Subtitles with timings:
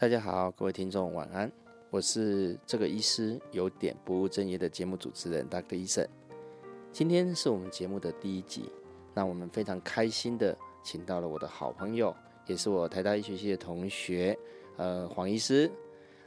[0.00, 1.52] 大家好，各位听众晚安，
[1.90, 5.76] 我是这个医师有点不务正业的节目主持人 Dr.
[5.76, 6.08] 医生。
[6.90, 8.72] 今天是我们节目的第一集，
[9.12, 14.34] 那我们非常开心的请到了我的好朋友，也是我台大医学系的同学，
[14.78, 15.70] 呃，黄医师。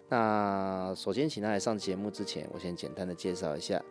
[0.07, 3.83] 那首先请他来上节目之前，我先简单的介绍一下，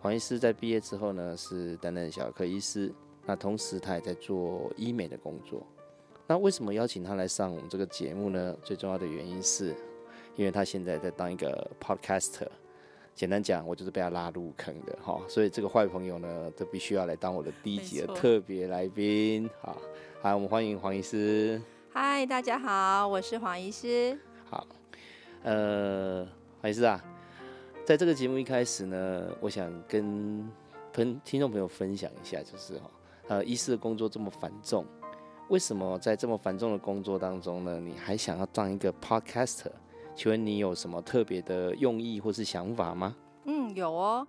[0.00, 2.92] 黄医师在毕业之后呢，是担任小儿科医师，
[3.24, 5.66] 那同时他也在做医美的工作。
[6.30, 8.56] 那为什么邀请他来上我们这个节目呢？
[8.62, 9.74] 最重要的原因是，
[10.36, 12.46] 因为他现在在当一个 podcaster。
[13.16, 19.50] 简单讲，我就是被他拉入坑的哈，所以这个坏朋友呢，都必须要来当我的第一集的特别来宾。
[19.60, 19.76] 好，
[20.22, 21.60] 好，我们欢迎黄医师。
[21.92, 24.16] 嗨，大家好，我是黄医师。
[24.48, 24.64] 好，
[25.42, 26.24] 呃，
[26.60, 27.04] 黄医师啊，
[27.84, 30.48] 在这个节目一开始呢，我想跟
[30.92, 32.88] 朋听众朋友分享一下，就是哈，
[33.26, 34.86] 呃，医师的工作这么繁重。
[35.50, 37.80] 为什么在这么繁重的工作当中呢？
[37.80, 39.72] 你还想要当一个 podcaster？
[40.14, 43.16] 请问你有什么特别的用意或是想法吗？
[43.46, 44.24] 嗯，有哦。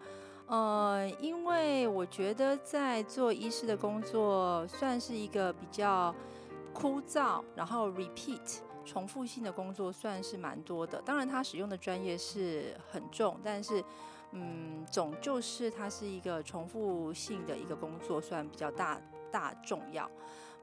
[0.48, 6.14] 呃，因为我觉得在做医师的工作算是一个比较
[6.74, 11.00] 枯燥，然后 repeat 重复性的工作算是蛮多的。
[11.06, 13.84] 当然，他使用的专业是很重，但是
[14.32, 19.00] 嗯，总就是它是一个重复性的一个工作，算比较大
[19.32, 20.10] 大重要。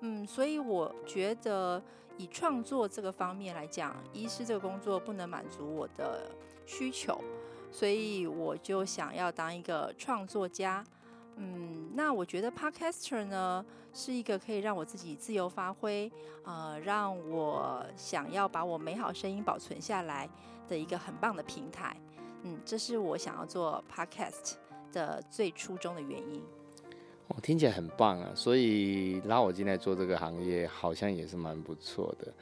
[0.01, 1.83] 嗯，所以我觉得
[2.17, 6.31] 以创作这个方面来讲，医师这个工作不能满足我的
[6.67, 7.21] 需求，
[7.73, 10.85] 所以我就想要当一个创作家。
[11.37, 16.11] 嗯，那我觉得 Podcaster 呢是一个可以让我自己自由发挥，
[16.45, 20.29] 呃，让我想要把我美好声音保存下来
[20.67, 21.97] 的一个很棒的平台。
[22.43, 24.55] 嗯，这是我想要做 Podcast
[24.93, 26.43] 的最初衷的原因。
[27.29, 28.31] 哦，听起来很棒啊！
[28.35, 32.33] 所以拉我进来做这个行业，好像也是蛮不错的。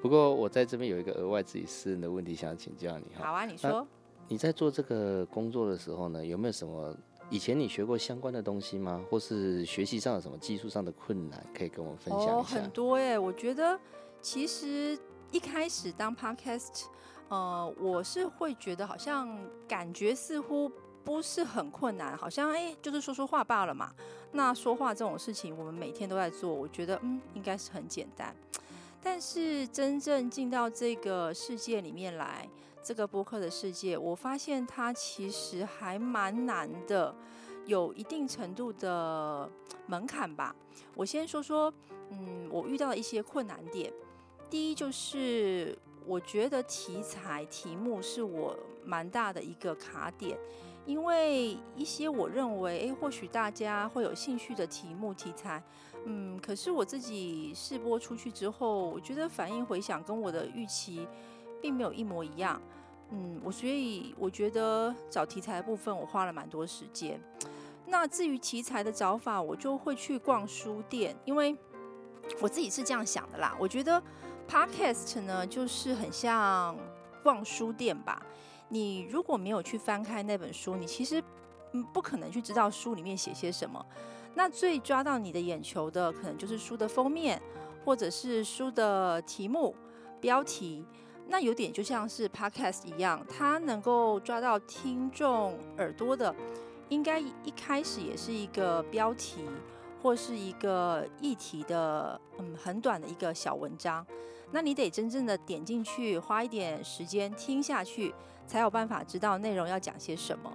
[0.00, 3.26] 不过我在这边有一个额外自己私人的问题想请教你哈。
[3.26, 3.86] 好啊，你说。
[4.28, 6.96] 你在做这个工作的时候呢，有没有什么
[7.28, 9.04] 以前你学过相关的东西吗？
[9.10, 12.32] 或是学习上有什么技术上的困难，可以跟我们分享一下？
[12.32, 13.18] 哦，很多哎！
[13.18, 13.78] 我觉得
[14.22, 14.98] 其实
[15.32, 16.84] 一开始当 podcast，
[17.28, 20.72] 呃，我是会觉得好像感觉似乎。
[21.02, 23.90] 不是很困难，好像哎，就是说说话罢了嘛。
[24.32, 28.34] 那说话这种事情，我们每天都在做，我觉得嗯，应该是很简单。
[29.02, 32.48] 但是真正进到这个世界里面来，
[32.82, 37.14] 这个播客的世界，我发现它其实还蛮难的，
[37.66, 39.50] 有一定程度的
[39.86, 40.54] 门槛吧。
[40.94, 41.72] 我先说说，
[42.10, 43.92] 嗯，我遇到的一些困难点。
[44.48, 50.38] 第一就是，我觉得题材题目是我蛮大的一个卡点。
[50.90, 55.62] 因为一些我认为，诶，或许大家会有兴趣的题目题材，
[56.04, 61.06] 嗯，可是我自己试播出去之后，我觉得反应回响跟我的预期
[61.62, 62.60] 并没有一模一样，
[63.10, 67.20] 嗯，我所以我觉得找题材的部分我花了蛮多时间。
[67.86, 71.56] 那至于题材的找法，我就会去逛书店，因为
[72.40, 73.56] 我自己是这样想的啦。
[73.60, 74.02] 我觉得
[74.48, 76.76] podcast 呢，就是很像
[77.22, 78.20] 逛书店吧。
[78.70, 81.22] 你如果没有去翻开那本书，你其实
[81.72, 83.84] 嗯不可能去知道书里面写些什么。
[84.32, 87.42] 那最抓到你的眼球的，可能就是书的封面，
[87.84, 89.74] 或者是书的题目、
[90.20, 90.86] 标题。
[91.26, 96.34] 那有点就像是 podcast 一样，它能够抓到听众耳朵的，
[96.88, 99.44] 应该一开始也是一个标题
[100.02, 104.06] 或是一个议题的，嗯，很短的一个小文章。
[104.52, 108.12] 那你得真正的点进去，花一点时间听下去。
[108.50, 110.50] 才有办法知道内容要讲些什么，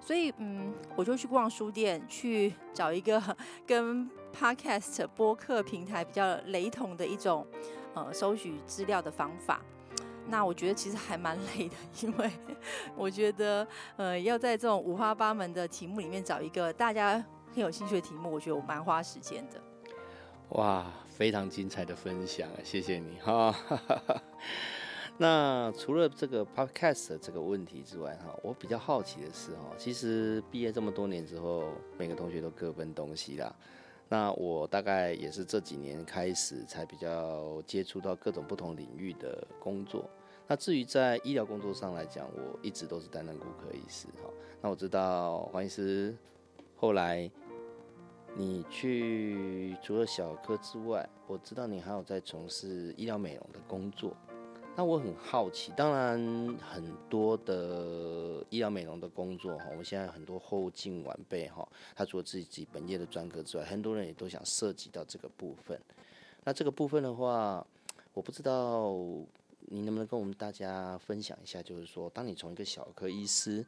[0.00, 3.20] 所以嗯，我就去逛书店，去找一个
[3.66, 7.44] 跟 Podcast 播客平台比较雷同的一种
[7.94, 9.60] 呃搜取资料的方法。
[10.28, 12.30] 那我觉得其实还蛮累的，因为
[12.94, 17.14] 我觉得呃要在这种五花八门的题目里面找一个大家
[17.52, 19.60] 很有兴趣的题目，我觉得我蛮花时间的。
[20.50, 23.52] 哇，非常精彩的分享，谢谢你哈。
[25.22, 33.54] 那除了这个 podcast 这个问题之外，哈，我比较好奇的是，哈，其实毕业这么多年之后，每个同学都各奔东西啦。
[34.08, 40.08] 那我大概也是这几年开始才比较接触到各种不同领域的工作。
[40.46, 44.30] 那至于在医疗工作上来讲，我一直都是担任骨科医师，哈。
[44.62, 46.16] 那我知道黄医师
[46.76, 47.30] 后来
[48.34, 54.16] 你去除了小科之外，我知道你还有在从事医疗美容的工作。
[54.80, 56.18] 那我很好奇，当然
[56.58, 65.78] 很多的医疗美容的工作哈，我们现在很多后进晚辈哈，他除了自己本业的专科之外，很多人也都想涉及到这个部分。
[66.44, 67.62] 那这个部分的话，
[68.14, 68.94] 我不知道
[69.66, 73.62] 你能不能跟我们大家分享一下，就是说，当你从一个小科医师，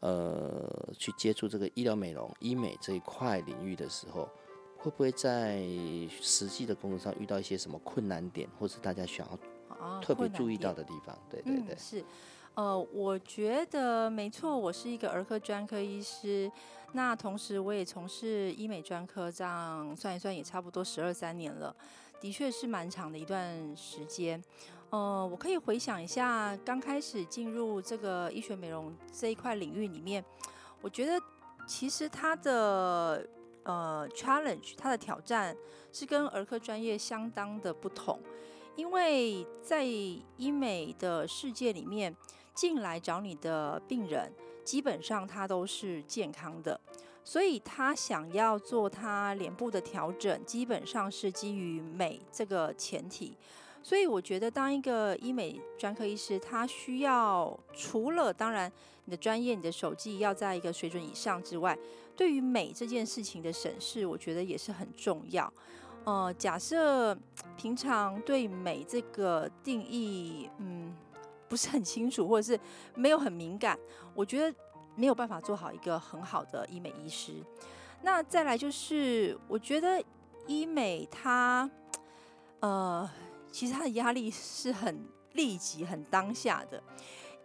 [0.00, 0.66] 呃，
[0.96, 4.26] 去接触这个医疗美容、医美这一块领域的时候，
[4.78, 5.58] 会不会在
[6.22, 9.38] 实际的工作上遇到一些什么困难点，或是大家想要
[10.02, 11.16] 特别注意到的地方？
[11.30, 12.04] 对对对，是。
[12.54, 16.48] 呃，我觉得没错，我是一个儿科专科医师，
[16.92, 21.74] 那同时我也从事医美专科，这样算一算也差不多十二三年了，
[22.20, 24.40] 的确是蛮长的一段时间。
[24.90, 30.24] 呃，我可以回想一下，刚开始进入这个医学美容这一块领域里面，
[30.80, 31.20] 我觉得
[31.66, 33.28] 其实它的
[33.64, 35.56] 呃 challenge，它的挑战
[35.92, 38.20] 是跟儿科专业相当的不同，
[38.76, 42.14] 因为在医美的世界里面。
[42.54, 44.32] 进来找你的病人，
[44.64, 46.80] 基本上他都是健康的，
[47.24, 53.36] 所以他想要做他脸部的调整，基本上是基于美这个前提。
[53.82, 58.70] 所以我觉得，当一个医美专科医师，他需要除了当然
[59.06, 61.76] 你的专业、你的手技要在一个水准以上之外，
[62.14, 65.52] 对于美这件事情的审视，我觉得也是很重要。
[66.04, 67.16] 呃，假设
[67.56, 70.94] 平常对美这个定义，嗯。
[71.46, 72.58] 不是很清楚，或者是
[72.96, 73.78] 没有很敏感，
[74.12, 74.58] 我觉得
[74.96, 77.34] 没有办法做好一个很好的医美医师。
[78.02, 80.02] 那再来就是，我觉得
[80.48, 81.70] 医美它，
[82.58, 83.08] 呃，
[83.52, 86.82] 其实它的压力是很立即、很当下的，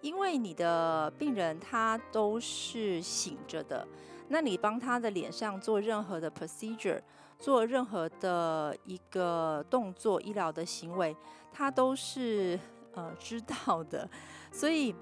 [0.02, 3.88] 因为你的病人他都是醒着的，
[4.30, 7.02] 那你帮他的脸上做任何的 procedure，
[7.38, 11.16] 做任何的一个动作、医疗的行为，
[11.52, 12.58] 他都是。
[12.92, 14.10] 呃，知道的，
[14.52, 14.94] 所以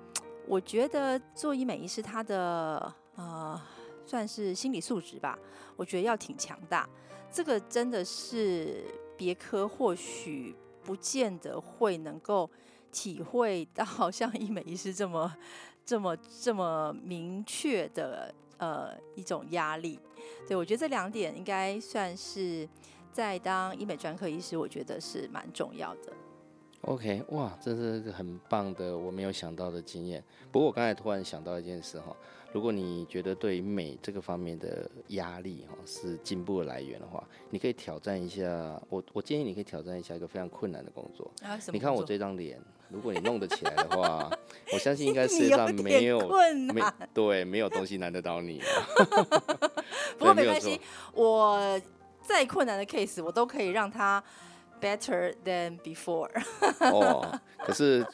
[0.45, 3.59] 我觉得做医美医师，他的呃，
[4.05, 5.39] 算是心理素质吧，
[5.77, 6.87] 我觉得要挺强大。
[7.31, 8.83] 这个真的是
[9.15, 10.53] 别科或许
[10.83, 12.47] 不见得会能够
[12.91, 15.33] 体会到 像医美医师这么、
[15.85, 19.99] 这么、这么明确的呃一种压力。
[20.47, 22.67] 对我觉得这两点应该算是
[23.11, 26.13] 在当医美专科医师，我觉得是蛮重要的。
[26.81, 30.23] OK，哇，这是个很棒的我没有想到的经验。
[30.51, 32.15] 不过我刚才突然想到一件事哈，
[32.53, 38.45] 如果你觉得对美这个方面的压力哈是进步的来源的话，你可以挑战一下
[38.89, 39.03] 我。
[39.11, 41.29] 我建议你可以挑战一下一个非常困难的工作。
[41.41, 42.57] 啊，你看我这张脸，
[42.89, 44.31] 如果你弄得起来的话，
[44.71, 46.19] 我相信应该世界上没有
[46.73, 46.81] 没
[47.13, 48.61] 对没有东西难得倒你。
[50.17, 50.79] 不过没关系，
[51.13, 51.81] 我
[52.21, 54.23] 再困难的 case 我都可以让他。
[54.79, 56.29] Better than before。
[56.93, 58.05] 哦，可是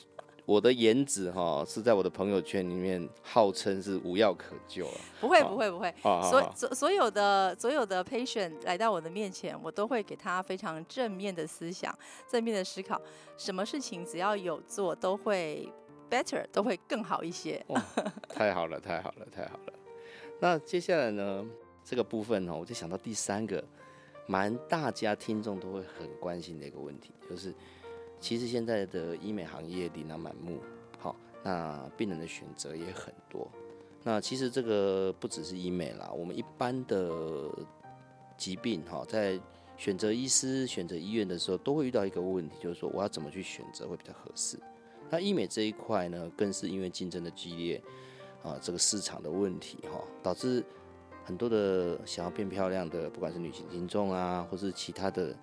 [0.46, 4.94] 我的颜值哈是在我的朋友圈里面号称是无药可救啊。
[5.20, 11.94] 不会不会不会，所所所有的所有的 patient 来到我的面前，我都会给他非常正面的思想，
[12.30, 13.02] 正面的思考。
[13.38, 15.70] 什么事情只要有做，都会
[16.10, 17.66] better，都会更好一些。
[18.30, 19.74] 太好了，太好了，太好了。
[20.40, 21.46] 那接下来呢，
[21.84, 23.62] 这个部分呢，我就想到第三个。
[24.26, 27.54] 蛮大家听众都会很关心的一个问题，就是
[28.20, 30.60] 其实现在的医美行业琳琅满目，
[30.98, 33.48] 好，那病人的选择也很多。
[34.02, 37.50] 那其实这个不只是医美啦，我们一般的
[38.38, 39.40] 疾病哈，在
[39.78, 44.58] 选择医师、选择医院的时候，都会遇到一个问题，就是说我要怎么去选择会比较合适。
[45.10, 47.82] 那医美这一块呢，更是因为竞争的激烈
[48.42, 50.64] 啊，这个市场的问题哈，导致。
[51.24, 55.36] 很多的想要变漂亮的，不管是女性听众啊，或是其他的，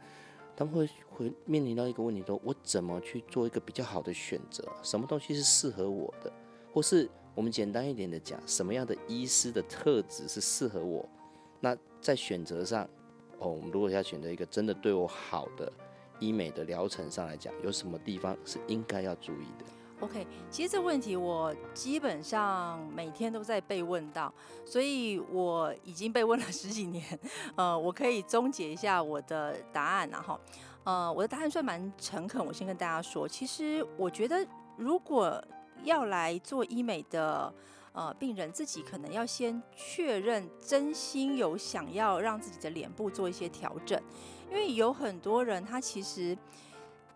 [0.57, 4.63] 他们会会面临到一个问题：说我怎么去做一个比较好的选择？
[4.83, 6.33] 什么东西是适合我的？
[6.73, 11.09] 或是我们简单一点的讲，什么样的医师的特质是适合我？
[11.61, 12.85] 那在选择上，
[13.39, 15.73] 哦，我们如果要选择一个真的对我好的
[16.19, 19.65] 医美的疗程上来讲，有什么地方是应该要注意的
[20.01, 24.33] ？OK，其实这问题我基本上每天都在被问到，
[24.65, 27.05] 所以我已经被问了十几年。
[27.55, 30.41] 呃，我可以终结一下我的答案，然后，
[30.85, 32.45] 呃，我的答案算蛮诚恳。
[32.45, 35.43] 我先跟大家说，其实我觉得，如果
[35.85, 37.53] 要来做医美的
[37.93, 44.01] 呃病人，自己可能要先确认真心有想要让自己的脸部做一些调整，
[44.51, 46.35] 因为有很多人他其实，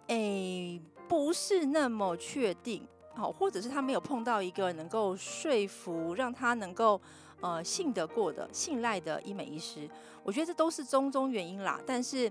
[0.08, 0.80] 诶。
[1.08, 7.00] 不是那么确定，好，或者是他没有碰到一个能够说服让他能够
[7.40, 9.88] 呃信得过的、信赖的医美医师，
[10.22, 11.80] 我觉得这都是中中原因啦。
[11.86, 12.30] 但是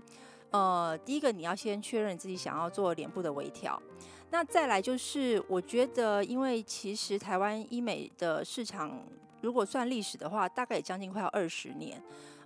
[0.51, 3.81] 呃，第一个你要先确认自己想要做脸部的微调，
[4.29, 8.99] 那再来就是我觉得，因为其实台湾医美的市场
[9.41, 12.01] 如果算历史的话，大概也将近快要二十年，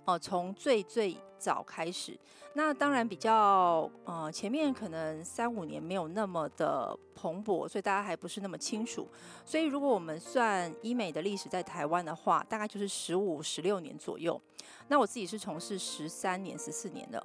[0.08, 2.18] 哦，从最最早开始。
[2.54, 9.06] 那当然比较呃前面可能三五年没有那么的蓬勃，所以大家还不是那么清楚。
[9.44, 14.40] 所以如果我们算医美的历史在台湾的话，大概就是十五十六年左右。
[14.88, 17.24] 那我自己是从事十三年十四年的。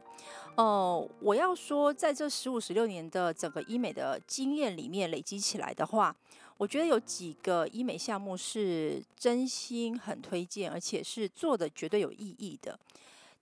[0.57, 6.13] 哦，我要说在这十五十六年的整个医美的经验里面累积起来的话。
[6.57, 12.79] 我觉得有几个医美项目是真心很推荐，而且是做的绝对有意义的。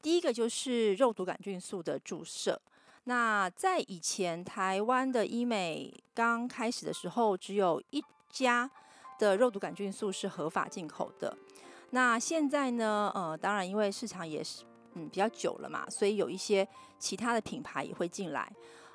[0.02, 2.60] 第一个就是肉毒杆菌素的注射。
[3.04, 8.70] 那在以前台湾的医美刚开始的时候，只有一家
[9.20, 11.38] 的肉毒杆菌素是合法进口的。
[11.92, 13.12] 那现在呢？
[13.14, 14.64] 呃，当然因为市场也是
[14.94, 18.52] 嗯比较久了嘛，所以有一些其他的品牌也会进来。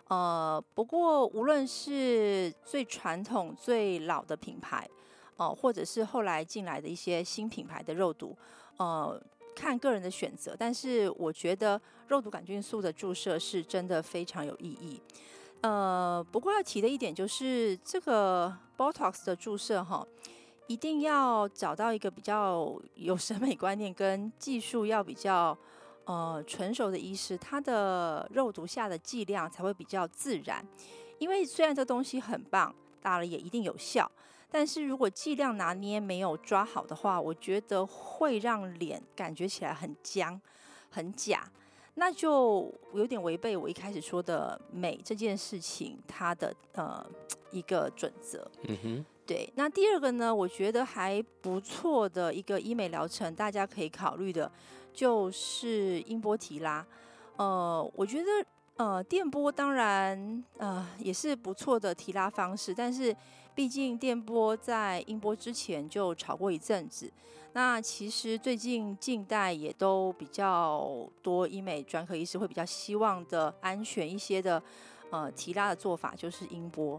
[0.08, 4.88] 呃，不过无论是最传统、最老的品牌，
[5.36, 8.36] 哦，或者是后来进来的一些新品牌的肉毒，
[8.76, 9.20] 呃，
[9.54, 10.54] 看个人的选择。
[10.56, 15.02] 但是我觉得肉毒杆菌素的注射是真的非常有意义。
[15.62, 20.06] 呃，不过要提的一点就是，这个 Botox 的注射哈，
[20.68, 25.58] 一定要找到一个比较有审美观念跟技术要比较。
[26.06, 30.64] 呃，纯熟的医师，他的肉毒下的剂量才会比较自然。
[31.18, 32.72] 因为虽然这东西很棒，
[33.02, 34.08] 打了也一定有效，
[34.48, 40.40] 但是如果剂量拿捏没有抓好的话，我觉得会让脸感觉起来很僵、
[40.90, 41.50] 很假，
[41.94, 47.04] 那就有点违背我一开始说的美这件事情它的呃
[47.50, 48.48] 一个准则。
[48.68, 49.52] 嗯哼，对。
[49.56, 54.48] 那第二个呢，我觉得还不错的一个医美疗程，大家可以考虑的。
[54.96, 56.84] 就是音波提拉，
[57.36, 58.30] 呃，我觉得
[58.78, 63.14] 呃电波当然呃也是不错的提拉方式，但是
[63.54, 67.12] 毕竟电波在音波之前就炒过一阵子。
[67.52, 74.62] 那其实最近近代也都比较多医美专科医师会比较希望的安全一些的
[75.10, 76.98] 呃提拉的做法就是音波。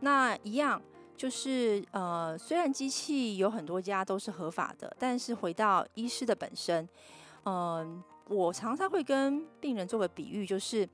[0.00, 0.82] 那一样
[1.16, 6.88] 就是呃虽然机器有很多家都是合法的，但是回到医师的本身。
[7.46, 10.86] 嗯，我常常会跟病人做个比喻，就是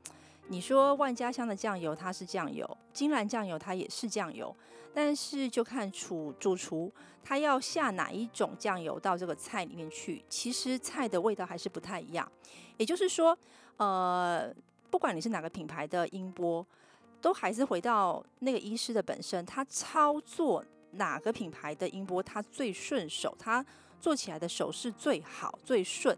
[0.48, 4.54] 你说万家香的酱油它是酱油，金兰酱油它也是酱油，
[4.92, 6.92] 但是就看厨主厨
[7.24, 12.30] 他要下哪一种酱油到这个菜里面去，其实菜的味道还是不太一样。
[12.76, 13.36] 也就是说，
[13.78, 14.52] 呃，
[14.90, 16.66] 不管你是哪个品牌的音波，
[17.22, 23.64] 都还是回到那个医师的本身，他操作哪个品牌的音波，他最顺手，他
[23.98, 26.14] 做起来的手势最好最顺。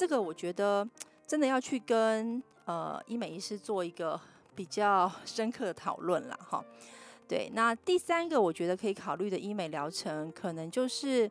[0.00, 0.88] 这个我觉得
[1.26, 4.18] 真的要去跟呃医美医师做一个
[4.54, 6.64] 比较深刻的讨论了哈。
[7.28, 11.30] 对，那第三个我觉得可以考虑的医美疗程，可能就是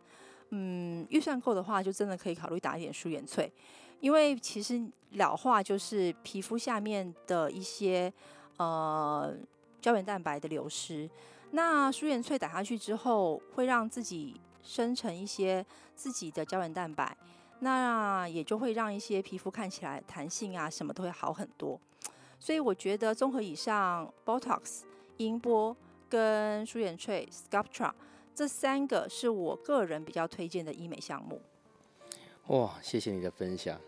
[0.50, 3.50] 嗯预算够的话，就真的可以考虑打一点舒颜萃，
[4.02, 4.80] 因为其实
[5.14, 8.14] 老化就是皮肤下面的一些
[8.58, 9.36] 呃
[9.82, 11.10] 胶原蛋白的流失。
[11.50, 17.18] 那舒颜萃打下去之后，会让自己生成一些自己的胶原蛋白。
[17.60, 21.80] 那也就会让一些皮肤看起来弹性啊，什么都会好很多。
[22.40, 24.84] 所以我觉得综合以上，Botox、
[25.18, 25.76] 音波
[26.08, 27.92] 跟舒颜萃 Sculptra
[28.34, 31.42] 这三个是我个人比较推荐的医美项目。
[32.48, 33.80] 哇，谢谢你的分享。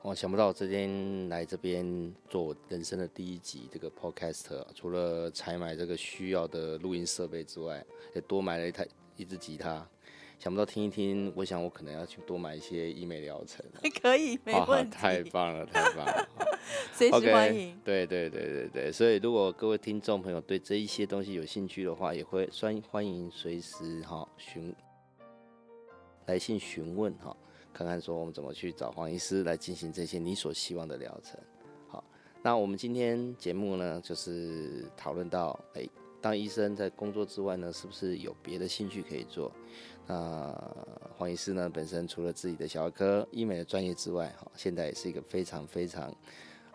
[0.00, 9.86] 我想不到我今天来这边做人生的第一集这个 Podcast，除了采买这个需要的录音设备之外，也多买了一台一支吉他。
[10.38, 13.64] 想不到听一听，我想我可能要去多买一些医美疗程。
[14.00, 14.96] 可以，没问题。
[14.96, 16.28] 太棒了，太棒了，
[16.94, 17.76] 随时欢迎。
[17.84, 24.72] 对对对对对，所以如果各位听众朋友对这一些东西有兴趣的话，也会欢欢迎随时哈询
[26.26, 27.36] 来信询问哈，
[27.72, 31.36] 看看说我们怎么去找黄医师来进行这些你所希望的疗程。
[31.88, 32.04] 好，
[32.42, 35.84] 那我们今天节目呢，就是讨论到，哎，
[36.20, 39.52] 当医生在工作之外呢，是不是有别的兴趣可以做？
[40.06, 40.52] 那
[41.16, 46.14] 黄医师呢，本身除了自己的小儿科医美的专业之外，哈，现在也是一个非常非常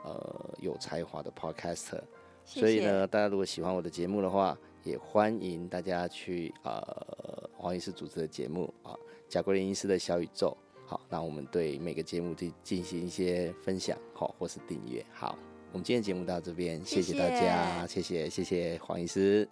[0.03, 2.01] 呃有才华的 podcaster。
[2.45, 8.95] 所以呢，大家如果喜欢我的节目的话，也欢迎大家去呃黄医师主持的节目啊，
[9.27, 10.55] 贾国林医师的小宇宙。
[10.85, 15.03] 好，那我们对每个节目进进行一些分享，好，或是订阅。
[15.11, 15.39] 好，
[15.73, 19.49] 我们今天节目到这边，谢谢大家，谢谢谢谢黄医师。